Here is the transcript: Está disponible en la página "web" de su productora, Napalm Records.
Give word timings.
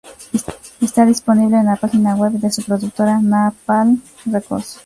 Está 0.81 1.05
disponible 1.05 1.57
en 1.57 1.67
la 1.67 1.75
página 1.75 2.15
"web" 2.15 2.31
de 2.31 2.49
su 2.49 2.63
productora, 2.63 3.19
Napalm 3.21 4.01
Records. 4.25 4.79